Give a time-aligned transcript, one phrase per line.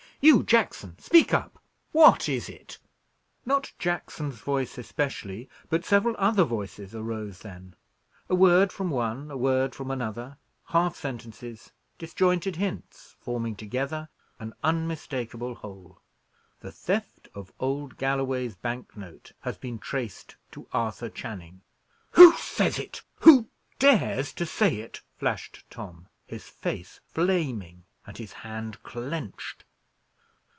[0.23, 0.99] "You, Jackson!
[0.99, 1.57] speak up;
[1.93, 2.77] what is it?"
[3.43, 7.75] Not Jackson's voice especially, but several other voices arose then;
[8.29, 14.09] a word from one, a word from another, half sentences, disjointed hints, forming together
[14.39, 15.99] an unmistakable whole.
[16.59, 21.61] "The theft of old Galloway's bank note has been traced to Arthur Channing."
[22.11, 23.01] "Who says it?
[23.21, 23.49] Who
[23.79, 29.65] dares to say it?" flashed Tom, his face flaming, and his hand clenched.